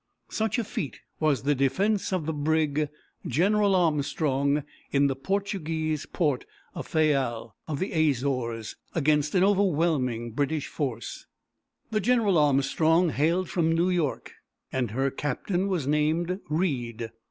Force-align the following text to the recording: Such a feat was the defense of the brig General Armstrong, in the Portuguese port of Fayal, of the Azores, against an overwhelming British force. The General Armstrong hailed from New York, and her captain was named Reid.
Such 0.31 0.57
a 0.57 0.63
feat 0.63 0.99
was 1.19 1.43
the 1.43 1.53
defense 1.53 2.11
of 2.11 2.25
the 2.25 2.33
brig 2.33 2.89
General 3.27 3.75
Armstrong, 3.75 4.63
in 4.91 5.05
the 5.05 5.15
Portuguese 5.15 6.07
port 6.07 6.43
of 6.73 6.87
Fayal, 6.87 7.55
of 7.67 7.77
the 7.77 7.91
Azores, 8.09 8.77
against 8.95 9.35
an 9.35 9.43
overwhelming 9.43 10.31
British 10.31 10.65
force. 10.65 11.27
The 11.91 11.99
General 11.99 12.39
Armstrong 12.39 13.09
hailed 13.09 13.47
from 13.51 13.71
New 13.75 13.91
York, 13.91 14.31
and 14.71 14.89
her 14.89 15.11
captain 15.11 15.67
was 15.67 15.85
named 15.85 16.39
Reid. 16.49 17.11